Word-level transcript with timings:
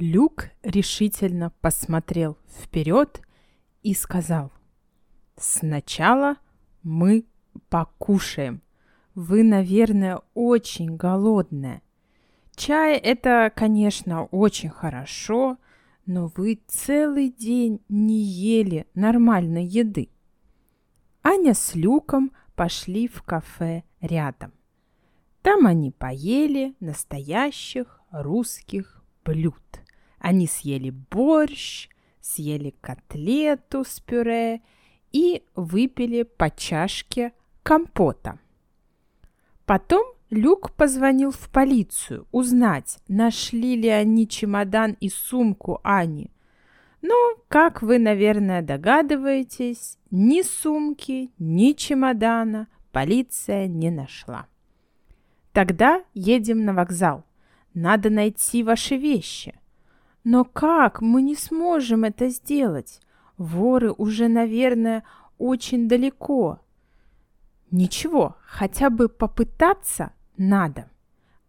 Люк 0.00 0.48
решительно 0.62 1.52
посмотрел 1.60 2.38
вперед 2.48 3.20
и 3.82 3.92
сказал, 3.92 4.50
«Сначала 5.36 6.36
мы 6.82 7.26
покушаем. 7.68 8.62
Вы, 9.14 9.42
наверное, 9.42 10.22
очень 10.32 10.96
голодная. 10.96 11.82
Чай– 12.56 12.96
это, 12.98 13.52
конечно, 13.54 14.24
очень 14.24 14.70
хорошо, 14.70 15.58
но 16.06 16.32
вы 16.34 16.62
целый 16.66 17.28
день 17.28 17.82
не 17.90 18.22
ели 18.22 18.86
нормальной 18.94 19.66
еды». 19.66 20.08
Аня 21.22 21.52
с 21.52 21.74
Люком 21.74 22.32
пошли 22.54 23.06
в 23.06 23.22
кафе 23.22 23.82
рядом. 24.00 24.54
Там 25.42 25.66
они 25.66 25.90
поели 25.90 26.74
настоящих 26.80 28.00
русских 28.10 29.04
блюд. 29.26 29.60
Они 30.20 30.46
съели 30.46 30.90
борщ, 30.90 31.88
съели 32.20 32.74
котлету 32.80 33.84
с 33.84 33.98
пюре 34.00 34.60
и 35.12 35.42
выпили 35.56 36.22
по 36.22 36.50
чашке 36.50 37.32
компота. 37.64 38.38
Потом 39.64 40.04
Люк 40.30 40.72
позвонил 40.72 41.32
в 41.32 41.48
полицию 41.48 42.28
узнать, 42.30 42.98
нашли 43.08 43.74
ли 43.74 43.88
они 43.88 44.28
чемодан 44.28 44.96
и 45.00 45.08
сумку 45.08 45.80
Ани. 45.82 46.30
Но, 47.02 47.14
как 47.48 47.82
вы, 47.82 47.98
наверное, 47.98 48.62
догадываетесь, 48.62 49.98
ни 50.10 50.42
сумки, 50.42 51.30
ни 51.38 51.72
чемодана 51.72 52.68
полиция 52.92 53.66
не 53.66 53.90
нашла. 53.90 54.46
Тогда 55.52 56.04
едем 56.14 56.64
на 56.64 56.74
вокзал. 56.74 57.24
Надо 57.74 58.10
найти 58.10 58.62
ваши 58.62 58.96
вещи. 58.96 59.59
Но 60.24 60.44
как 60.44 61.00
мы 61.00 61.22
не 61.22 61.34
сможем 61.34 62.04
это 62.04 62.28
сделать? 62.28 63.00
Воры 63.38 63.92
уже, 63.92 64.28
наверное, 64.28 65.04
очень 65.38 65.88
далеко. 65.88 66.60
Ничего, 67.70 68.36
хотя 68.44 68.90
бы 68.90 69.08
попытаться 69.08 70.12
надо. 70.36 70.90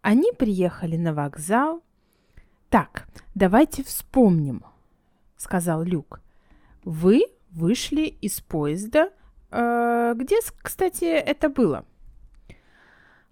Они 0.00 0.32
приехали 0.32 0.96
на 0.96 1.12
вокзал. 1.12 1.82
Так, 2.70 3.06
давайте 3.34 3.84
вспомним, 3.84 4.64
сказал 5.36 5.82
Люк. 5.82 6.20
Вы 6.84 7.24
вышли 7.50 8.02
из 8.02 8.40
поезда. 8.40 9.10
Э, 9.50 10.14
где, 10.16 10.36
кстати, 10.62 11.04
это 11.04 11.48
было? 11.48 11.84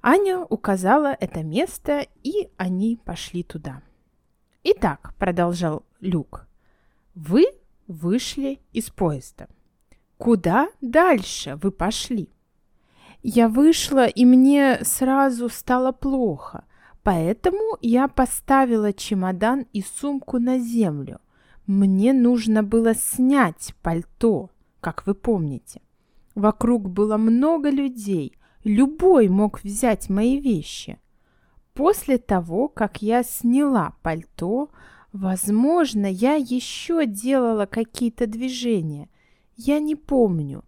Аня 0.03 0.41
указала 0.41 1.17
это 1.19 1.43
место, 1.43 2.07
и 2.23 2.51
они 2.57 2.99
пошли 3.05 3.43
туда. 3.43 3.83
Итак, 4.63 5.15
продолжал 5.19 5.85
Люк, 6.01 6.47
вы 7.15 7.47
вышли 7.87 8.61
из 8.75 8.91
поезда. 8.91 9.49
Куда 10.19 10.69
дальше 10.83 11.59
вы 11.63 11.71
пошли? 11.71 12.29
Я 13.23 13.49
вышла, 13.49 14.07
и 14.07 14.27
мне 14.27 14.81
сразу 14.83 15.49
стало 15.49 15.93
плохо, 15.93 16.65
поэтому 17.03 17.79
я 17.81 18.07
поставила 18.07 18.93
чемодан 18.93 19.65
и 19.73 19.81
сумку 19.81 20.39
на 20.39 20.59
землю. 20.59 21.21
Мне 21.67 22.13
нужно 22.13 22.63
было 22.63 22.95
снять 22.95 23.75
пальто, 23.81 24.51
как 24.81 25.07
вы 25.07 25.15
помните. 25.15 25.81
Вокруг 26.35 26.91
было 26.91 27.17
много 27.17 27.71
людей, 27.71 28.37
любой 28.63 29.29
мог 29.29 29.65
взять 29.65 30.11
мои 30.11 30.39
вещи– 30.39 30.99
После 31.75 32.19
того, 32.19 32.69
как 32.69 33.03
я 33.03 33.23
сняла 33.23 33.95
пальто, 34.03 34.71
возможно, 35.13 36.07
я 36.07 36.35
еще 36.35 37.07
делала 37.07 37.67
какие-то 37.67 38.27
движения. 38.27 39.09
Я 39.57 39.79
не 39.79 39.95
помню. 39.95 40.65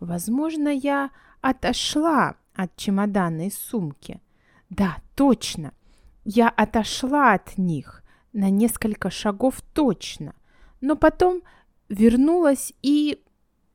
Возможно, 0.00 0.68
я 0.68 1.10
отошла 1.40 2.36
от 2.54 2.74
чемодана 2.76 3.46
и 3.46 3.50
сумки. 3.50 4.20
Да, 4.70 4.96
точно. 5.14 5.72
Я 6.24 6.48
отошла 6.48 7.34
от 7.34 7.58
них 7.58 8.02
на 8.32 8.50
несколько 8.50 9.10
шагов 9.10 9.60
точно. 9.72 10.34
Но 10.80 10.96
потом 10.96 11.42
вернулась 11.88 12.72
и 12.82 13.22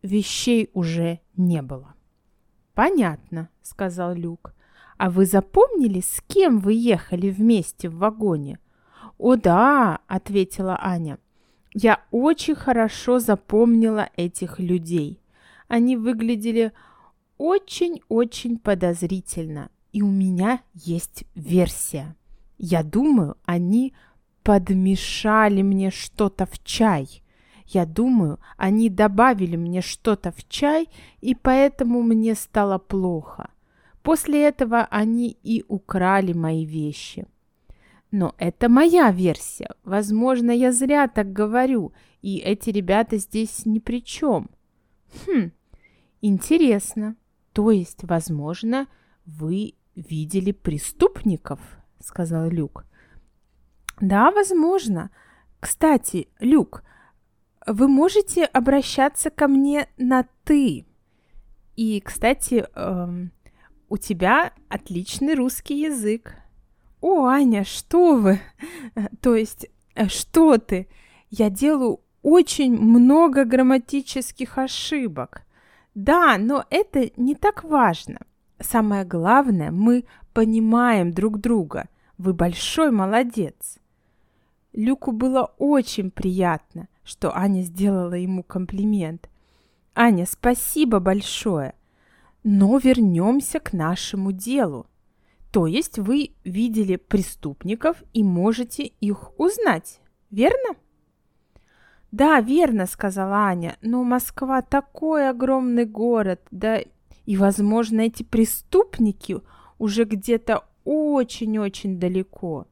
вещей 0.02 0.70
уже 0.74 1.20
не 1.36 1.62
было. 1.62 1.96
Понятно, 2.74 3.50
сказал 3.62 4.14
Люк. 4.14 4.54
А 5.02 5.10
вы 5.10 5.26
запомнили, 5.26 6.00
с 6.00 6.22
кем 6.28 6.60
вы 6.60 6.74
ехали 6.74 7.32
вместе 7.32 7.90
в 7.90 7.98
вагоне? 7.98 8.60
О 9.18 9.36
да, 9.36 10.02
ответила 10.06 10.78
Аня. 10.80 11.18
Я 11.74 12.04
очень 12.12 12.54
хорошо 12.54 13.18
запомнила 13.18 14.12
этих 14.16 14.60
людей. 14.60 15.20
Они 15.68 15.98
выглядели 15.98 16.72
очень-очень 17.40 18.60
подозрительно. 18.60 19.72
И 19.92 20.04
у 20.04 20.08
меня 20.08 20.62
есть 20.76 21.24
версия. 21.34 22.16
Я 22.60 22.84
думаю, 22.84 23.38
они 23.44 23.96
подмешали 24.44 25.64
мне 25.64 25.90
что-то 25.90 26.46
в 26.46 26.64
чай. 26.64 27.24
Я 27.66 27.88
думаю, 27.88 28.40
они 28.56 28.88
добавили 28.88 29.56
мне 29.56 29.82
что-то 29.82 30.32
в 30.32 30.48
чай, 30.48 30.90
и 31.22 31.34
поэтому 31.34 32.04
мне 32.04 32.36
стало 32.36 32.78
плохо. 32.78 33.50
После 34.04 34.48
этого 34.48 34.88
они 34.90 35.38
и 35.44 35.64
украли 35.68 36.34
мои 36.34 36.66
вещи. 36.66 37.26
Но 38.12 38.36
это 38.38 38.68
моя 38.68 39.12
версия. 39.12 39.70
Возможно, 39.84 40.52
я 40.52 40.72
зря 40.72 41.08
так 41.08 41.32
говорю, 41.32 41.94
и 42.22 42.38
эти 42.38 42.70
ребята 42.70 43.18
здесь 43.18 43.66
ни 43.66 43.80
при 43.80 44.04
чем. 44.04 44.50
Хм, 45.26 45.52
интересно. 46.22 47.16
То 47.54 47.72
есть, 47.72 48.04
возможно, 48.04 48.88
вы 49.26 49.76
видели 49.96 50.52
преступников, 50.52 51.60
сказал 52.00 52.50
Люк. 52.50 52.86
Да, 54.02 54.32
возможно. 54.32 55.12
Кстати, 55.60 56.28
Люк, 56.40 56.84
вы 57.68 57.88
можете 57.88 58.46
обращаться 58.46 59.30
ко 59.30 59.48
мне 59.48 59.88
на 59.98 60.26
«ты». 60.44 60.86
И, 61.76 62.02
кстати, 62.02 62.66
эм, 62.76 63.32
у 63.92 63.98
тебя 63.98 64.54
отличный 64.70 65.36
русский 65.36 65.82
язык. 65.82 66.38
О, 67.02 67.26
Аня, 67.26 67.66
что 67.66 68.16
вы? 68.16 68.40
То 69.22 69.36
есть, 69.36 69.68
э, 69.96 70.08
что 70.08 70.58
ты? 70.58 70.88
Я 71.30 71.50
делаю 71.50 72.00
очень 72.22 72.72
много 72.72 73.44
грамматических 73.44 74.58
ошибок. 74.58 75.42
Да, 75.94 76.38
но 76.38 76.64
это 76.70 77.12
не 77.18 77.36
так 77.36 77.66
важно. 77.66 78.20
Самое 78.62 79.04
главное, 79.04 79.72
мы 79.72 80.06
понимаем 80.32 81.12
друг 81.12 81.42
друга. 81.42 81.90
Вы 82.18 82.34
большой 82.34 82.92
молодец. 82.92 83.78
Люку 84.72 85.12
было 85.12 85.52
очень 85.58 86.12
приятно, 86.12 86.88
что 87.04 87.36
Аня 87.36 87.62
сделала 87.62 88.14
ему 88.14 88.42
комплимент. 88.42 89.30
Аня, 89.94 90.26
спасибо 90.26 91.02
большое. 91.02 91.74
Но 92.44 92.78
вернемся 92.78 93.60
к 93.60 93.74
нашему 93.74 94.32
делу. 94.32 94.88
То 95.52 95.68
есть 95.68 96.00
вы 96.00 96.32
видели 96.44 96.96
преступников 96.96 98.04
и 98.14 98.24
можете 98.24 98.84
их 98.84 99.38
узнать, 99.40 100.00
верно? 100.30 100.76
Да, 102.12 102.40
верно, 102.42 102.88
сказала 102.88 103.46
Аня, 103.46 103.78
но 103.82 104.04
Москва 104.04 104.62
такой 104.62 105.30
огромный 105.30 105.86
город, 105.86 106.42
да 106.52 106.82
и, 107.26 107.38
возможно, 107.38 108.02
эти 108.02 108.24
преступники 108.24 109.40
уже 109.78 110.06
где-то 110.06 110.66
очень-очень 110.84 112.00
далеко. 112.00 112.68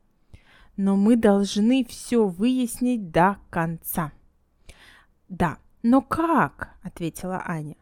Но 0.77 0.95
мы 0.95 1.15
должны 1.15 1.85
все 1.85 2.27
выяснить 2.27 3.11
до 3.11 3.37
конца. 3.49 4.11
Да, 5.27 5.57
но 5.83 6.01
как? 6.01 6.75
ответила 6.81 7.43
Аня. 7.45 7.75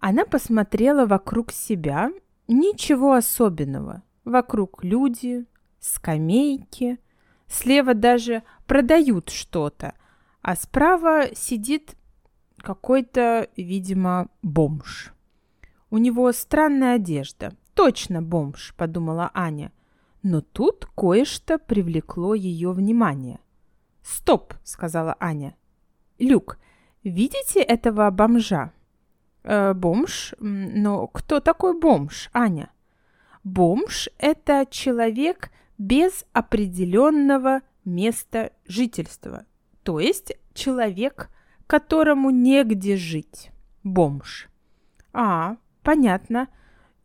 Она 0.00 0.24
посмотрела 0.24 1.06
вокруг 1.06 1.52
себя. 1.52 2.10
Ничего 2.46 3.14
особенного. 3.14 4.02
Вокруг 4.24 4.84
люди, 4.84 5.46
скамейки. 5.80 6.98
Слева 7.46 7.94
даже 7.94 8.42
продают 8.66 9.30
что-то. 9.30 9.94
А 10.42 10.54
справа 10.54 11.34
сидит 11.34 11.96
какой-то, 12.58 13.48
видимо, 13.56 14.28
бомж. 14.42 15.12
У 15.90 15.98
него 15.98 16.30
странная 16.32 16.96
одежда. 16.96 17.54
Точно 17.74 18.22
бомж, 18.22 18.74
подумала 18.76 19.30
Аня. 19.34 19.72
Но 20.22 20.40
тут 20.40 20.86
кое-что 20.96 21.58
привлекло 21.58 22.34
ее 22.34 22.72
внимание. 22.72 23.40
«Стоп!»— 24.02 24.54
сказала 24.64 25.16
Аня. 25.20 25.54
«Люк, 26.18 26.58
видите 27.04 27.60
этого 27.60 28.10
бомжа?» 28.10 28.72
Э, 29.48 29.72
бомж. 29.74 30.34
Но 30.38 31.06
кто 31.08 31.40
такой 31.40 31.78
бомж, 31.78 32.30
Аня? 32.32 32.70
Бомж– 33.42 34.08
это 34.18 34.66
человек 34.70 35.50
без 35.78 36.26
определенного 36.32 37.62
место 37.84 38.52
жительства, 38.66 39.46
то 39.82 40.00
есть 40.00 40.32
человек, 40.52 41.30
которому 41.66 42.30
негде 42.30 42.96
жить, 42.96 43.50
бомж. 43.82 44.48
А, 45.12 45.56
понятно. 45.82 46.48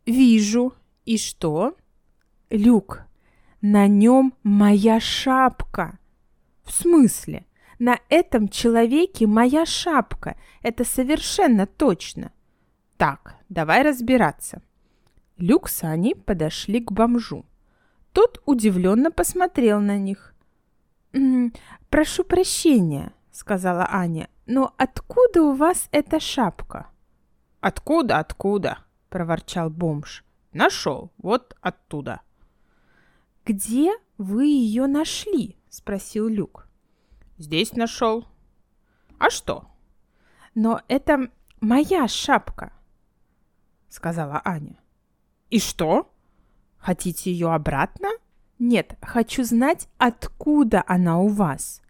Вижу. 0.04 0.74
И 1.06 1.18
что? 1.18 1.76
Люк, 2.50 3.02
на 3.60 3.86
нем 3.86 4.34
моя 4.42 5.00
шапка. 5.00 5.98
В 6.62 6.72
смысле? 6.72 7.46
На 7.78 7.98
этом 8.08 8.48
человеке 8.48 9.26
моя 9.26 9.66
шапка. 9.66 10.36
Это 10.62 10.84
совершенно 10.84 11.66
точно. 11.66 12.32
Так, 12.96 13.36
давай 13.48 13.82
разбираться. 13.82 14.62
Люк 15.36 15.68
с 15.68 15.82
Аней 15.82 16.14
подошли 16.14 16.80
к 16.80 16.92
бомжу. 16.92 17.44
Тот 18.12 18.40
удивленно 18.46 19.10
посмотрел 19.10 19.80
на 19.80 19.98
них. 19.98 20.34
«Прошу 21.90 22.24
прощения»,— 22.24 23.12
сказала 23.32 23.88
Аня,— 23.90 24.28
«но 24.46 24.74
откуда 24.76 25.42
у 25.42 25.54
вас 25.54 25.88
эта 25.90 26.20
шапка?» 26.20 26.88
«Откуда, 27.60 28.18
откуда?»— 28.18 28.78
проворчал 29.08 29.70
бомж. 29.70 30.24
«Нашел, 30.52 31.10
вот 31.18 31.56
оттуда». 31.60 32.20
«Где 33.44 33.92
вы 34.18 34.46
ее 34.46 34.86
нашли?»— 34.86 35.56
спросил 35.68 36.28
Люк. 36.28 36.68
«Здесь 37.38 37.72
нашел». 37.72 38.26
«А 39.18 39.30
что?» 39.30 39.66
«Но 40.54 40.80
это 40.88 41.30
моя 41.60 42.06
шапка»,— 42.06 42.72
сказала 43.94 44.42
Аня. 44.44 44.76
«И 45.50 45.58
что? 45.58 46.10
Хотите 46.78 47.30
ее 47.30 47.52
обратно?» 47.52 48.08
«Нет, 48.58 48.96
хочу 49.02 49.44
знать, 49.44 49.88
откуда 49.98 50.84
она 50.86 51.18
у 51.18 51.28
вас». 51.28 51.80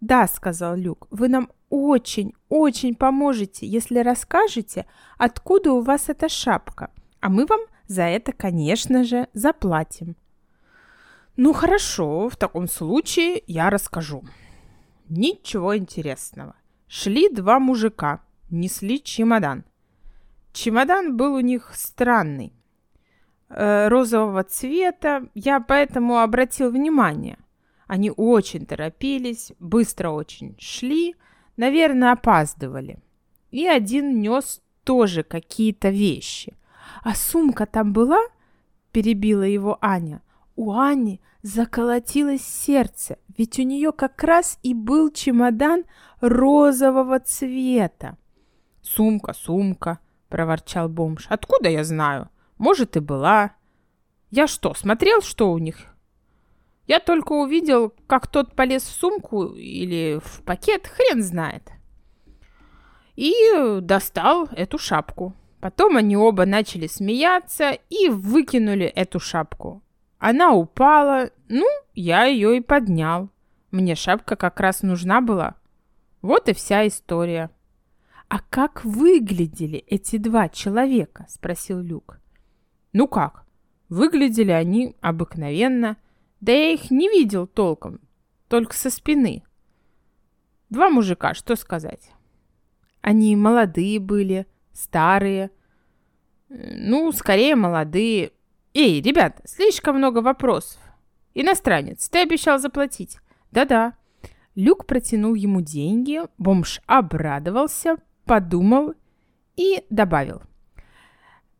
«Да»,— 0.00 0.26
сказал 0.32 0.76
Люк,— 0.76 1.06
«вы 1.10 1.28
нам 1.28 1.50
очень, 1.68 2.34
очень 2.48 2.94
поможете, 2.94 3.66
если 3.66 3.98
расскажете, 3.98 4.86
откуда 5.18 5.72
у 5.72 5.80
вас 5.80 6.08
эта 6.08 6.28
шапка, 6.28 6.90
а 7.20 7.28
мы 7.28 7.46
вам 7.46 7.60
за 7.86 8.02
это, 8.02 8.32
конечно 8.32 9.04
же, 9.04 9.28
заплатим». 9.32 10.16
Ну 11.36 11.52
хорошо, 11.52 12.28
в 12.28 12.36
таком 12.36 12.68
случае 12.68 13.42
я 13.46 13.70
расскажу. 13.70 14.22
Ничего 15.08 15.76
интересного. 15.76 16.54
Шли 16.88 17.30
два 17.30 17.58
мужика, 17.58 18.20
несли 18.50 19.02
чемодан. 19.02 19.64
Чемодан 20.52 21.16
был 21.16 21.34
у 21.34 21.40
них 21.40 21.72
странный, 21.74 22.52
э, 23.48 23.88
розового 23.88 24.44
цвета, 24.44 25.28
я 25.34 25.60
поэтому 25.60 26.18
обратил 26.18 26.70
внимание. 26.70 27.38
Они 27.86 28.10
очень 28.10 28.66
торопились, 28.66 29.52
быстро 29.58 30.10
очень 30.10 30.56
шли, 30.58 31.14
наверное, 31.56 32.12
опаздывали. 32.12 32.98
И 33.50 33.66
один 33.66 34.20
нес 34.20 34.62
тоже 34.84 35.22
какие-то 35.22 35.90
вещи. 35.90 36.56
А 37.02 37.14
сумка 37.14 37.66
там 37.66 37.92
была? 37.92 38.20
Перебила 38.92 39.42
его 39.42 39.78
Аня– 39.80 40.22
у 40.56 40.72
Ани 40.72 41.20
заколотилось 41.42 42.42
сердце, 42.42 43.18
ведь 43.36 43.58
у 43.58 43.62
нее 43.62 43.92
как 43.92 44.22
раз 44.22 44.58
и 44.62 44.74
был 44.74 45.10
чемодан 45.10 45.84
розового 46.20 47.20
цвета. 47.20 48.16
«Сумка, 48.82 49.32
сумка»,— 49.32 49.98
проворчал 50.32 50.88
бомж. 50.88 51.26
«Откуда 51.28 51.68
я 51.68 51.84
знаю? 51.84 52.30
Может, 52.56 52.96
и 52.96 53.00
была. 53.00 53.52
Я 54.30 54.46
что, 54.46 54.72
смотрел, 54.72 55.20
что 55.20 55.52
у 55.52 55.58
них?» 55.58 55.76
Я 56.86 57.00
только 57.00 57.32
увидел, 57.32 57.92
как 58.06 58.26
тот 58.26 58.56
полез 58.56 58.82
в 58.82 58.90
сумку 58.90 59.44
или 59.44 60.18
в 60.24 60.42
пакет, 60.42 60.88
хрен 60.88 61.22
знает. 61.22 61.70
И 63.14 63.34
достал 63.82 64.48
эту 64.56 64.78
шапку. 64.78 65.34
Потом 65.60 65.96
они 65.96 66.16
оба 66.16 66.46
начали 66.46 66.86
смеяться 66.86 67.78
и 67.90 68.08
выкинули 68.08 68.86
эту 68.86 69.20
шапку. 69.20 69.82
Она 70.18 70.52
упала, 70.54 71.30
ну, 71.48 71.66
я 71.94 72.24
ее 72.24 72.56
и 72.56 72.60
поднял. 72.60 73.28
Мне 73.70 73.94
шапка 73.94 74.34
как 74.34 74.60
раз 74.60 74.82
нужна 74.82 75.20
была. 75.20 75.54
Вот 76.22 76.48
и 76.48 76.54
вся 76.54 76.86
история. 76.86 77.50
«А 78.32 78.38
как 78.48 78.82
выглядели 78.82 79.80
эти 79.80 80.16
два 80.16 80.48
человека?»– 80.48 81.26
спросил 81.28 81.80
Люк. 81.80 82.18
«Ну 82.94 83.06
как? 83.06 83.44
Выглядели 83.90 84.52
они 84.52 84.96
обыкновенно. 85.02 85.98
Да 86.40 86.50
я 86.50 86.72
их 86.72 86.90
не 86.90 87.10
видел 87.10 87.46
толком, 87.46 88.00
только 88.48 88.74
со 88.74 88.88
спины. 88.88 89.44
Два 90.70 90.88
мужика, 90.88 91.34
что 91.34 91.56
сказать?» 91.56 92.10
«Они 93.02 93.36
молодые 93.36 93.98
были, 93.98 94.46
старые?» 94.72 95.50
«Ну, 96.48 97.12
скорее 97.12 97.54
молодые. 97.54 98.32
Эй, 98.72 99.02
ребят, 99.02 99.42
слишком 99.44 99.98
много 99.98 100.22
вопросов. 100.22 100.80
Иностранец, 101.34 102.08
ты 102.08 102.20
обещал 102.20 102.58
заплатить. 102.58 103.18
Да-да. 103.50 103.92
Люк 104.54 104.86
протянул 104.86 105.34
ему 105.34 105.60
деньги, 105.60 106.22
бомж 106.38 106.80
обрадовался, 106.86 107.98
подумал 108.24 108.94
и 109.56 109.84
добавил. 109.90 110.42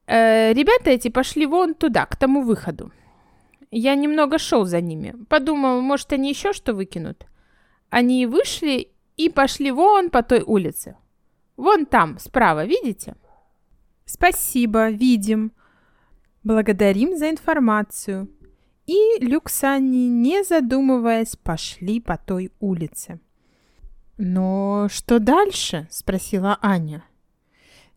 Э, 0.06 0.52
ребята 0.52 0.90
эти 0.90 1.08
пошли 1.08 1.46
вон 1.46 1.74
туда, 1.74 2.06
к 2.06 2.16
тому 2.16 2.42
выходу. 2.42 2.92
Я 3.70 3.94
немного 3.94 4.38
шел 4.38 4.64
за 4.64 4.80
ними. 4.80 5.14
Подумал, 5.28 5.80
может, 5.80 6.12
они 6.12 6.28
еще 6.28 6.52
что 6.52 6.74
выкинут. 6.74 7.26
Они 7.90 8.26
вышли 8.26 8.88
и 9.16 9.28
пошли 9.30 9.70
вон 9.70 10.10
по 10.10 10.22
той 10.22 10.42
улице. 10.46 10.96
Вон 11.56 11.86
там, 11.86 12.18
справа, 12.18 12.64
видите? 12.64 13.14
Спасибо, 14.04 14.90
видим. 14.90 15.52
Благодарим 16.44 17.16
за 17.16 17.30
информацию. 17.30 18.28
И 18.86 19.18
Люк 19.20 19.48
с 19.48 19.62
Анни, 19.64 20.08
не 20.08 20.42
задумываясь, 20.42 21.36
пошли 21.36 22.00
по 22.00 22.18
той 22.18 22.50
улице. 22.60 23.20
«Но 24.24 24.86
что 24.88 25.19
дальше?»– 25.19 25.88
спросила 25.90 26.56
Аня. 26.62 27.02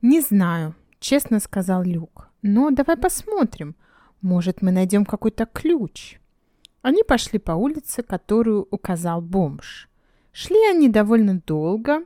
«Не 0.02 0.22
знаю»,– 0.22 0.74
честно 1.00 1.40
сказал 1.40 1.84
Люк. 1.84 2.32
«Но 2.42 2.72
давай 2.72 2.98
посмотрим. 2.98 3.76
Может, 4.22 4.64
мы 4.64 4.72
найдем 4.72 5.06
какой-то 5.06 5.46
ключ». 5.46 6.20
Они 6.82 7.04
пошли 7.04 7.38
по 7.38 7.52
улице, 7.52 8.02
которую 8.02 8.68
указал 8.72 9.22
бомж. 9.22 9.88
Шли 10.32 10.58
они 10.68 10.90
довольно 10.90 11.42
долго. 11.46 12.06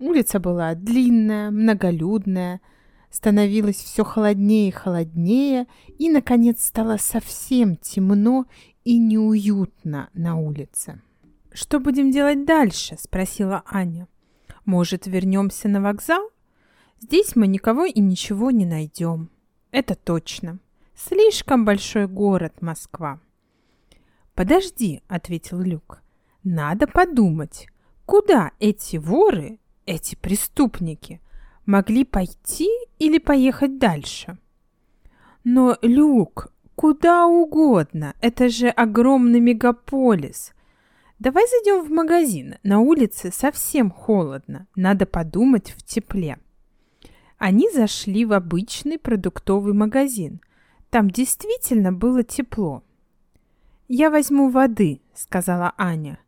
Улица 0.00 0.40
была 0.40 0.74
длинная, 0.74 1.52
многолюдная– 1.52 2.60
становилось 3.10 3.76
все 3.76 4.04
холоднее 4.04 4.68
и 4.68 4.72
холоднее, 4.72 5.66
и, 5.98 6.08
наконец, 6.10 6.64
стало 6.64 6.96
совсем 6.96 7.76
темно 7.76 8.46
и 8.84 8.98
неуютно 8.98 10.08
на 10.14 10.36
улице. 10.36 11.02
«Что 11.52 11.80
будем 11.80 12.10
делать 12.10 12.44
дальше?»– 12.44 12.96
спросила 13.00 13.62
Аня. 13.66 14.08
«Может, 14.64 15.06
вернемся 15.06 15.68
на 15.68 15.80
вокзал? 15.80 16.30
Здесь 17.00 17.34
мы 17.36 17.46
никого 17.46 17.84
и 17.84 18.00
ничего 18.00 18.50
не 18.50 18.66
найдем. 18.66 19.30
Это 19.70 19.94
точно. 19.94 20.58
Слишком 20.94 21.64
большой 21.64 22.06
город 22.06 22.62
Москва». 22.62 23.20
«Подожди»,– 24.34 25.02
ответил 25.08 25.60
Люк. 25.60 26.02
«Надо 26.44 26.86
подумать, 26.86 27.66
куда 28.06 28.52
эти 28.60 28.96
воры, 28.96 29.58
эти 29.86 30.14
преступники– 30.14 31.20
могли 31.70 32.04
пойти 32.04 32.68
или 32.98 33.18
поехать 33.18 33.78
дальше. 33.78 34.38
Но, 35.44 35.78
Люк, 35.82 36.52
куда 36.74 37.26
угодно, 37.26 38.14
это 38.20 38.48
же 38.48 38.68
огромный 38.68 39.40
мегаполис. 39.40 40.52
Давай 41.20 41.44
зайдем 41.46 41.84
в 41.84 41.90
магазин, 41.90 42.54
на 42.62 42.80
улице 42.80 43.30
совсем 43.30 43.90
холодно, 43.90 44.66
надо 44.74 45.04
подумать 45.04 45.70
в 45.70 45.82
тепле. 45.82 46.38
Они 47.36 47.68
зашли 47.70 48.24
в 48.24 48.32
обычный 48.32 48.98
продуктовый 48.98 49.74
магазин. 49.74 50.40
Там 50.88 51.10
действительно 51.10 51.92
было 51.92 52.22
тепло. 52.22 52.82
«Я 53.86 54.08
возьму 54.08 54.48
воды»,— 54.48 55.02
сказала 55.14 55.74
Аня. 55.76 56.18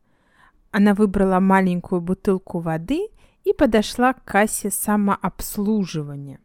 Она 0.72 0.92
выбрала 0.92 1.40
маленькую 1.40 2.02
бутылку 2.02 2.58
воды 2.58 3.08
и 3.44 3.54
подошла 3.54 4.12
к 4.12 4.22
кассе 4.24 4.70
самообслуживания. 4.70 6.38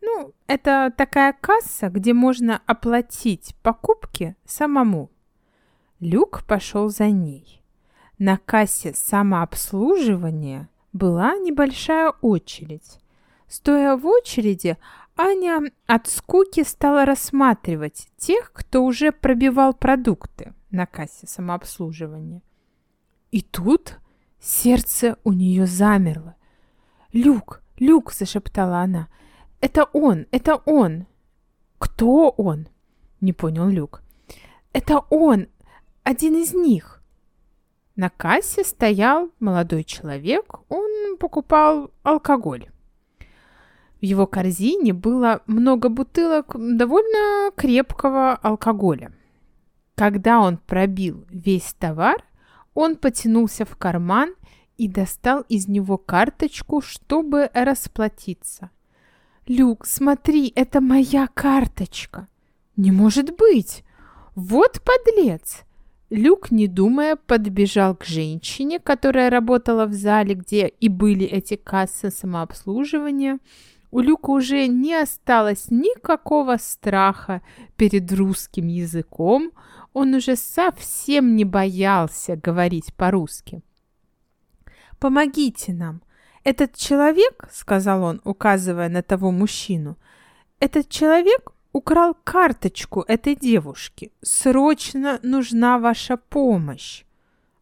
Ну, 0.00 0.32
это 0.46 0.90
такая 0.96 1.34
касса, 1.38 1.90
где 1.90 2.14
можно 2.14 2.62
оплатить 2.64 3.54
покупки 3.62 4.36
самому. 4.46 5.10
Люк 6.00 6.44
пошел 6.46 6.88
за 6.88 7.10
ней. 7.10 7.63
На 8.18 8.36
кассе 8.38 8.94
самообслуживания 8.94 10.68
была 10.92 11.36
небольшая 11.36 12.12
очередь. 12.20 13.00
Стоя 13.48 13.96
в 13.96 14.06
очереди, 14.06 14.78
Аня 15.16 15.70
от 15.86 16.06
скуки 16.08 16.64
стала 16.64 17.04
рассматривать 17.04 18.08
тех, 18.16 18.52
кто 18.52 18.84
уже 18.84 19.12
пробивал 19.12 19.74
продукты 19.74 20.54
на 20.70 20.86
кассе 20.86 21.26
самообслуживания. 21.26 22.42
И 23.30 23.42
тут 23.42 23.98
сердце 24.40 25.16
у 25.24 25.32
нее 25.32 25.66
замерло. 25.66 26.36
«Люк, 27.12 27.62
Люк!»— 27.78 28.12
зашептала 28.14 28.78
она. 28.78 29.08
«Это 29.60 29.84
он, 29.92 30.26
это 30.30 30.56
он!» 30.64 31.06
«Кто 31.78 32.30
он?»— 32.30 32.68
не 33.20 33.32
понял 33.32 33.68
Люк. 33.68 34.02
«Это 34.72 34.98
он, 35.10 35.48
один 36.02 36.36
из 36.36 36.54
них!» 36.54 37.03
На 37.96 38.10
кассе 38.10 38.64
стоял 38.64 39.30
молодой 39.38 39.84
человек, 39.84 40.56
он 40.68 41.16
покупал 41.16 41.92
алкоголь. 42.02 42.68
В 44.00 44.04
его 44.04 44.26
корзине 44.26 44.92
было 44.92 45.42
много 45.46 45.88
бутылок 45.88 46.56
довольно 46.58 47.52
крепкого 47.56 48.34
алкоголя. 48.34 49.12
Когда 49.94 50.40
он 50.40 50.58
пробил 50.58 51.24
весь 51.30 51.72
товар, 51.74 52.24
он 52.74 52.96
потянулся 52.96 53.64
в 53.64 53.76
карман 53.76 54.34
и 54.76 54.88
достал 54.88 55.42
из 55.48 55.68
него 55.68 55.96
карточку, 55.96 56.80
чтобы 56.80 57.48
расплатиться. 57.54 58.70
«Люк, 59.46 59.86
смотри, 59.86 60.52
это 60.56 60.80
моя 60.80 61.28
карточка!» 61.28 62.26
«Не 62.76 62.90
может 62.90 63.36
быть! 63.36 63.84
Вот 64.34 64.82
подлец!» 64.82 65.62
Люк, 66.10 66.50
не 66.50 66.68
думая, 66.68 67.16
подбежал 67.16 67.96
к 67.96 68.04
женщине, 68.04 68.78
которая 68.78 69.30
работала 69.30 69.86
в 69.86 69.92
зале, 69.94 70.34
где 70.34 70.68
и 70.68 70.88
были 70.88 71.26
эти 71.26 71.56
кассы 71.56 72.10
самообслуживания, 72.10 73.38
у 73.90 74.00
Люка 74.00 74.30
уже 74.30 74.66
не 74.66 74.94
осталось 74.94 75.70
никакого 75.70 76.56
страха 76.58 77.42
перед 77.76 78.12
русским 78.12 78.66
языком, 78.66 79.52
он 79.92 80.14
уже 80.14 80.36
совсем 80.36 81.36
не 81.36 81.44
боялся 81.44 82.36
говорить 82.36 82.92
по-русски. 82.94 83.62
«Помогите 84.98 85.72
нам! 85.72 86.02
Этот 86.42 86.76
человек,— 86.76 87.48
сказал 87.52 88.02
он, 88.02 88.20
указывая 88.24 88.88
на 88.88 89.02
того 89.02 89.30
мужчину,— 89.30 89.96
этот 90.60 90.88
человек 90.88 91.53
украл 91.74 92.14
карточку 92.24 93.04
этой 93.06 93.34
девушки. 93.34 94.12
Срочно 94.22 95.18
нужна 95.22 95.78
ваша 95.78 96.16
помощь!» 96.16 97.04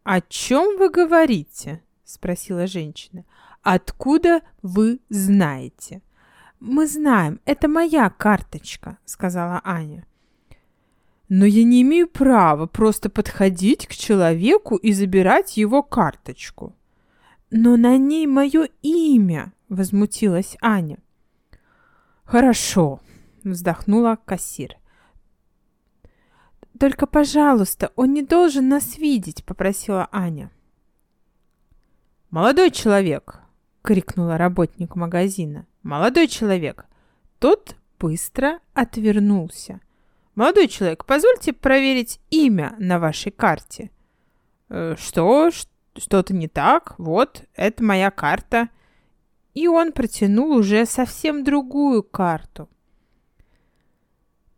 «О 0.05 0.21
чем 0.21 0.79
вы 0.79 0.91
говорите?»— 0.91 1.83
спросила 2.05 2.67
женщина. 2.67 3.25
«Откуда 3.63 4.43
вы 4.63 5.01
знаете?» 5.09 6.03
«Мы 6.61 6.87
знаем, 6.87 7.41
это 7.47 7.69
моя 7.69 8.11
карточка»,— 8.11 8.99
сказала 9.05 9.61
Аня. 9.65 10.07
«Но 11.29 11.47
я 11.47 11.65
не 11.65 11.83
имею 11.83 12.07
права 12.07 12.67
просто 12.67 13.09
подходить 13.09 13.87
к 13.87 13.93
человеку 13.93 14.77
и 14.77 14.93
забирать 14.93 15.57
его 15.57 15.83
карточку». 15.83 16.77
«Но 17.51 17.77
на 17.77 17.97
ней 17.97 18.27
мое 18.27 18.69
имя»,— 18.83 19.53
возмутилась 19.69 20.57
Аня. 20.61 20.99
«Хорошо»,— 22.25 23.01
вздохнула 23.51 24.17
кассир. 24.25 24.77
«Только, 26.79 27.07
пожалуйста, 27.07 27.93
он 27.97 28.13
не 28.13 28.23
должен 28.23 28.69
нас 28.69 28.97
видеть»,— 28.99 29.45
попросила 29.47 30.09
Аня. 30.11 30.51
«Молодой 32.31 32.71
человек!»— 32.71 33.41
крикнула 33.83 34.39
работник 34.39 34.97
магазина. 34.97 35.67
«Молодой 35.83 36.29
человек!» 36.29 36.87
Тот 37.39 37.77
быстро 37.99 38.61
отвернулся. 38.73 39.81
«Молодой 40.35 40.69
человек, 40.69 41.05
позвольте 41.05 41.53
проверить 41.53 42.21
имя 42.31 42.75
на 42.79 42.99
вашей 42.99 43.31
карте». 43.33 43.91
«Э, 44.69 44.97
«Что? 44.99 45.51
Что-то 45.97 46.35
не 46.35 46.49
так? 46.49 46.99
Вот, 46.99 47.45
это 47.55 47.85
моя 47.85 48.11
карта». 48.11 48.71
И 49.55 49.69
он 49.69 49.93
протянул 49.93 50.53
уже 50.53 50.87
совсем 50.87 51.45
другую 51.45 52.03
карту. 52.03 52.69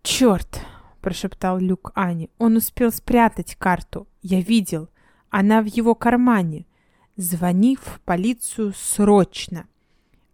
«Черт!»– 0.04 0.60
прошептал 1.00 1.58
Люк 1.58 1.90
Ани. 1.96 2.30
«Он 2.38 2.56
успел 2.56 2.92
спрятать 2.92 3.56
карту. 3.56 4.06
Я 4.22 4.40
видел. 4.40 4.88
Она 5.30 5.60
в 5.60 5.66
его 5.66 5.96
кармане. 5.96 6.66
Звони 7.16 7.76
в 7.76 8.00
полицию 8.04 8.72
срочно!» 8.76 9.66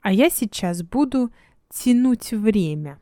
а 0.03 0.13
я 0.13 0.31
сейчас 0.31 0.83
буду 0.83 1.31
тянуть 1.69 2.33
время. 2.33 2.99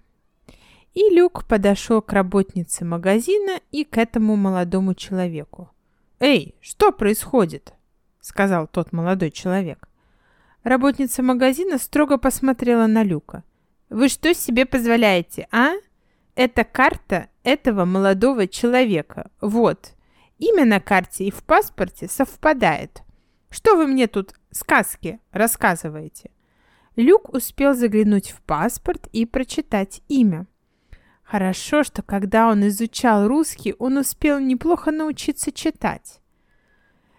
И 0.94 1.10
Люк 1.10 1.44
подошел 1.44 2.02
к 2.02 2.12
работнице 2.12 2.84
магазина 2.84 3.60
и 3.70 3.84
к 3.84 3.98
этому 3.98 4.36
молодому 4.36 4.94
человеку. 4.94 5.70
«Эй, 6.18 6.56
что 6.60 6.90
происходит?»— 6.90 7.72
сказал 8.20 8.66
тот 8.66 8.92
молодой 8.92 9.30
человек. 9.30 9.88
Работница 10.64 11.22
магазина 11.22 11.78
строго 11.78 12.18
посмотрела 12.18 12.86
на 12.86 13.04
Люка. 13.04 13.44
«Вы 13.90 14.08
что 14.08 14.34
себе 14.34 14.66
позволяете, 14.66 15.46
а? 15.52 15.72
Это 16.38 16.62
карта 16.62 17.30
этого 17.42 17.84
молодого 17.84 18.46
человека. 18.46 19.32
Вот. 19.40 19.96
Имя 20.38 20.64
на 20.66 20.78
карте 20.78 21.24
и 21.24 21.32
в 21.32 21.42
паспорте 21.42 22.06
совпадает. 22.06 23.02
Что 23.50 23.74
вы 23.74 23.88
мне 23.88 24.06
тут 24.06 24.34
сказки 24.52 25.18
рассказываете?» 25.32 26.30
Люк 26.94 27.34
успел 27.34 27.74
заглянуть 27.74 28.30
в 28.30 28.40
паспорт 28.42 29.08
и 29.10 29.26
прочитать 29.26 30.00
имя. 30.06 30.46
Хорошо, 31.24 31.82
что 31.82 32.02
когда 32.02 32.46
он 32.46 32.68
изучал 32.68 33.26
русский, 33.26 33.74
он 33.76 33.96
успел 33.96 34.38
неплохо 34.38 34.92
научиться 34.92 35.50
читать. 35.50 36.20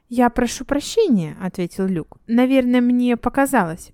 «Я 0.07 0.29
прошу 0.29 0.63
прощения»,— 0.63 1.35
ответил 1.41 1.87
Люк. 1.87 2.19
«Наверное, 2.25 2.79
мне 2.79 3.17
показалось. 3.17 3.91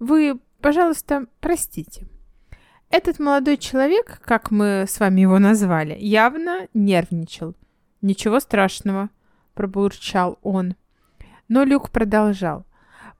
Вы, 0.00 0.40
пожалуйста, 0.60 1.26
простите». 1.38 2.08
Этот 2.90 3.18
молодой 3.18 3.56
человек, 3.56 4.20
как 4.24 4.50
мы 4.50 4.84
с 4.88 5.00
вами 5.00 5.22
его 5.22 5.38
назвали, 5.38 5.96
явно 5.98 6.68
нервничал. 6.74 7.54
«Ничего 8.02 8.40
страшного»,— 8.40 9.10
пробурчал 9.54 10.38
он. 10.42 10.76
Но 11.48 11.64
Люк 11.64 11.90
продолжал. 11.90 12.64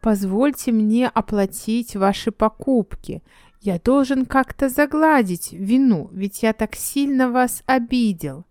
Позвольте 0.01 0.73
мне 0.73 1.09
оплатить 1.09 1.97
ваши 1.97 2.31
покупки. 2.31 3.23
Я 3.61 3.79
должен 3.79 4.27
как-то 4.27 4.69
загладить 4.69 5.53
вину, 5.53 6.11
ведь 6.13 6.43
я 6.43 6.53
так 6.53 6.75
сильно 6.75 7.31
вас 7.31 7.63
обидел. 7.65 8.45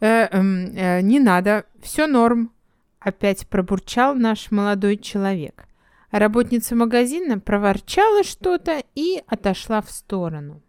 Э, 0.00 0.28
э, 0.30 0.40
э, 0.40 1.00
не 1.00 1.20
надо, 1.20 1.64
все 1.82 2.06
норм, 2.06 2.52
опять 3.00 3.48
пробурчал 3.48 4.14
наш 4.14 4.50
молодой 4.50 4.98
человек. 4.98 5.66
Работница 6.14 6.76
магазина 6.76 7.40
проворчала 7.40 8.22
что-то 8.22 8.84
и 8.94 9.20
отошла 9.26 9.82
в 9.82 9.90
сторону. 9.90 10.62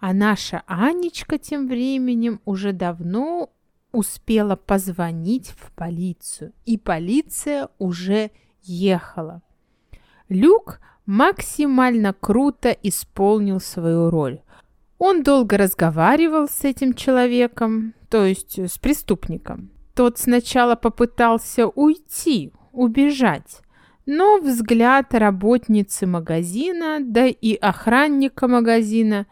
А 0.00 0.12
наша 0.12 0.64
Анечка 0.66 1.38
тем 1.38 1.68
временем 1.68 2.40
уже 2.44 2.72
давно 2.72 3.50
успела 3.92 4.56
позвонить 4.56 5.50
в 5.50 5.70
полицию, 5.76 6.52
и 6.66 6.76
полиция 6.76 7.68
уже 7.78 8.32
ехала. 8.64 9.42
Люк 10.28 10.80
максимально 11.06 12.12
круто 12.12 12.70
исполнил 12.70 13.60
свою 13.60 14.10
роль. 14.10 14.40
Он 14.98 15.22
долго 15.22 15.56
разговаривал 15.56 16.48
с 16.48 16.64
этим 16.64 16.94
человеком, 16.94 17.94
то 18.08 18.24
есть 18.24 18.58
с 18.58 18.76
преступником. 18.76 19.70
Тот 19.94 20.18
сначала 20.18 20.74
попытался 20.74 21.68
уйти, 21.68 22.52
убежать, 22.72 23.60
но 24.10 24.38
взгляд 24.38 25.12
работницы 25.12 26.06
магазина, 26.06 26.98
да 27.02 27.26
и 27.26 27.54
охранника 27.56 28.48
магазина 28.48 29.26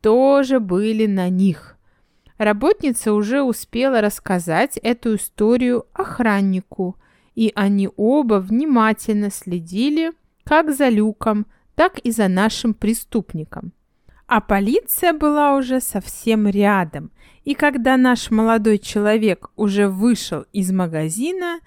тоже 0.00 0.60
были 0.60 1.06
на 1.06 1.28
них. 1.28 1.76
Работница 2.38 3.14
уже 3.14 3.42
успела 3.42 4.00
рассказать 4.00 4.76
эту 4.76 5.16
историю 5.16 5.86
охраннику, 5.92 6.96
и 7.34 7.50
они 7.56 7.90
оба 7.96 8.34
внимательно 8.34 9.28
следили 9.28 10.12
как 10.44 10.72
за 10.72 10.88
Люком, 10.88 11.46
так 11.74 11.98
и 11.98 12.12
за 12.12 12.28
нашим 12.28 12.74
преступником. 12.74 13.72
А 14.28 14.40
полиция 14.40 15.14
была 15.14 15.56
уже 15.56 15.80
совсем 15.80 16.46
рядом, 16.46 17.10
и 17.42 17.54
когда 17.54 17.96
наш 17.96 18.30
молодой 18.30 18.78
человек 18.78 19.50
уже 19.56 19.88
вышел 19.88 20.44
из 20.52 20.70
магазина, 20.70 21.58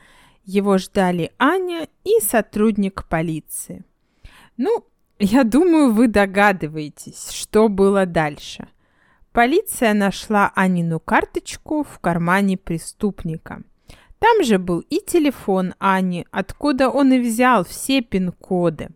его 0.45 0.77
ждали 0.77 1.31
Аня 1.37 1.87
и 2.03 2.19
сотрудник 2.21 3.05
полиции. 3.07 3.83
Ну, 4.57 4.85
я 5.19 5.43
думаю, 5.43 5.91
вы 5.91 6.07
догадываетесь, 6.07 7.31
что 7.31 7.67
было 7.67 8.05
дальше. 8.05 8.67
Полиция 9.31 9.93
нашла 9.93 10.51
Анину 10.55 10.99
карточку 10.99 11.83
в 11.83 11.99
кармане 11.99 12.57
преступника– 12.57 13.63
там 14.19 14.43
же 14.43 14.57
был 14.57 14.79
и 14.79 15.01
телефон 15.05 15.75
Ани, 15.77 16.25
откуда 16.31 16.89
он 16.89 17.13
и 17.13 17.19
взял 17.19 17.63
все 17.63 18.01
пин-коды. 18.01 18.89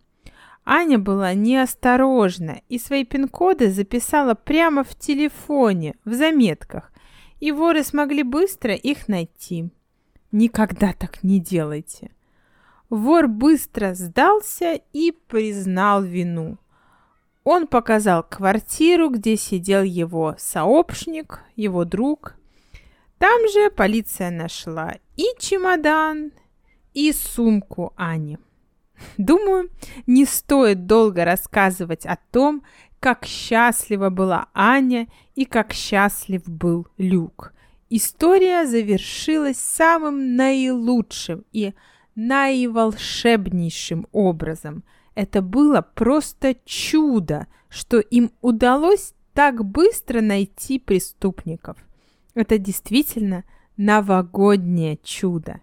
Аня 0.65 0.97
была 0.97 1.33
неосторожна 1.33 2.61
и 2.67 2.79
свои 2.79 3.03
пин-коды 3.03 3.69
записала 3.69 4.33
прямо 4.33 4.83
в 4.83 4.95
телефоне, 4.95 5.95
в 6.05 6.13
заметках, 6.13 6.91
и 7.39 7.51
воры 7.51 7.83
смогли 7.83 8.23
быстро 8.23 8.73
их 8.73 9.07
найти. 9.07 9.69
Никогда 10.31 10.93
так 10.93 11.24
не 11.24 11.39
делайте. 11.39 12.12
Вор 12.89 13.27
быстро 13.27 13.93
сдался 13.93 14.81
и 14.93 15.12
признал 15.12 16.03
вину. 16.03 16.57
Он 17.43 17.67
показал 17.67 18.24
квартиру, 18.24 19.09
где 19.09 19.36
сидел 19.38 19.83
его 19.83 20.36
сообщник, 20.38 21.41
его 21.55 21.86
друг. 21.86 22.36
Там 23.17 23.48
же 23.50 23.69
полиция 23.71 24.29
нашла 24.31 24.95
и 25.17 25.25
чемодан, 25.39 26.31
и 26.93 27.12
сумку 27.12 27.93
Ани. 27.95 28.38
Думаю, 29.17 29.69
не 30.07 30.25
стоит 30.25 30.86
долго 30.86 31.25
рассказывать 31.25 32.05
о 32.05 32.17
том, 32.31 32.63
как 33.00 33.25
счастлива 33.25 34.09
была 34.09 34.48
Аня 34.53 35.07
и 35.36 35.45
как 35.45 35.74
счастлив 35.74 36.43
был 36.45 36.88
Люк. 36.98 37.53
История 37.89 38.67
завершилась 38.67 39.58
самым 39.58 40.36
наилучшим 40.36 41.43
и 41.51 41.74
наиволшебнейшим 42.15 44.08
образом. 44.12 44.84
Это 45.15 45.41
было 45.41 45.81
просто 45.81 46.55
чудо, 46.65 47.48
что 47.67 48.00
им 48.00 48.31
удалось 48.41 49.13
так 49.34 49.65
быстро 49.65 50.22
найти 50.22 50.77
преступников. 50.79 51.77
Это 52.36 52.58
действительно 52.58 53.43
новогоднее 53.75 55.00
чудо. 55.03 55.62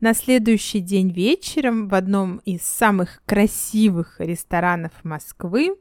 На 0.00 0.14
следующий 0.14 0.80
день 0.80 1.10
вечером 1.10 1.88
в 1.88 1.94
одном 1.94 2.38
из 2.38 2.62
самых 2.62 3.22
красивых 3.26 4.16
ресторанов 4.18 4.92
Москвы 5.04 5.76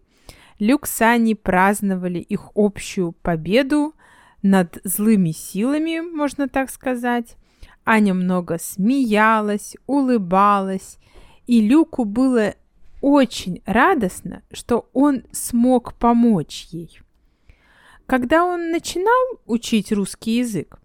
Люк 0.60 0.88
с 0.88 1.02
Аней 1.02 1.36
праздновали 1.36 2.20
их 2.20 2.50
общую 2.54 3.14
победу 3.14 3.94
над 4.42 4.80
злыми 4.84 5.32
силами, 5.32 6.00
можно 6.00 6.48
так 6.48 6.70
сказать. 6.70 7.36
Аня 7.86 8.14
много 8.14 8.58
смеялась, 8.60 9.76
улыбалась, 9.88 10.98
и 11.48 11.62
Люку 11.62 12.06
было 12.06 12.54
очень 13.02 13.62
радостно, 13.66 14.44
что 14.52 14.90
он 14.94 15.24
смог 15.32 15.94
помочь 15.96 16.68
ей. 16.72 17.00
Когда 18.06 18.44
он 18.44 18.72
начинал 18.72 19.40
учить 19.46 19.92
русский 19.92 20.38
язык, 20.38 20.80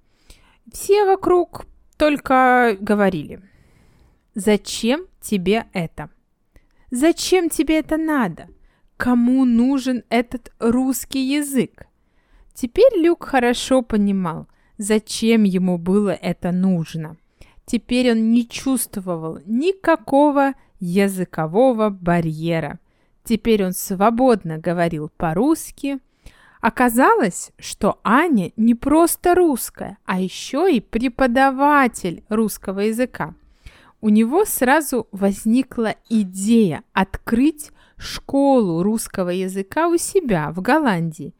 все 0.72 1.04
вокруг 1.04 1.66
только 1.96 2.76
говорили, 2.80 3.40
зачем 4.34 5.06
тебе 5.20 5.66
это? 5.72 6.10
Зачем 6.90 7.48
тебе 7.48 7.78
это 7.78 7.96
надо? 7.96 8.48
Кому 8.96 9.44
нужен 9.44 10.04
этот 10.10 10.52
русский 10.58 11.34
язык? 11.34 11.86
Теперь 12.54 12.96
Люк 12.96 13.24
хорошо 13.24 13.82
понимал, 13.82 14.46
зачем 14.78 15.42
ему 15.42 15.76
было 15.76 16.10
это 16.10 16.52
нужно. 16.52 17.16
Теперь 17.66 18.12
он 18.12 18.32
не 18.32 18.48
чувствовал 18.48 19.40
никакого 19.44 20.54
языкового 20.80 21.90
барьера. 21.90 22.78
Теперь 23.24 23.64
он 23.64 23.72
свободно 23.72 24.58
говорил 24.58 25.10
по-русски– 25.16 25.98
Оказалось, 26.64 27.52
что 27.58 28.00
Аня 28.04 28.50
не 28.56 28.74
просто 28.74 29.34
русская, 29.34 29.98
а 30.06 30.18
еще 30.18 30.74
и 30.74 30.80
преподаватель 30.80 32.24
русского 32.30 32.80
языка. 32.80 33.34
У 34.00 34.08
него 34.08 34.46
сразу 34.46 35.06
возникла 35.12 35.94
идея 36.08 36.82
открыть 36.94 37.70
школу 37.98 38.82
русского 38.82 39.28
языка 39.28 39.88
у 39.88 39.98
себя 39.98 40.52
в 40.52 40.62
Голландии. 40.62 41.34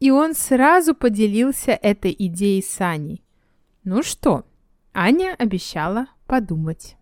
И 0.00 0.10
он 0.10 0.34
сразу 0.34 0.94
поделился 0.94 1.72
этой 1.72 2.14
идеей 2.18 2.62
с 2.62 2.80
Аней. 2.80 3.22
Ну 3.84 4.02
что, 4.02 4.44
Аня 4.92 5.36
обещала 5.38 6.06
подумать. 6.26 6.96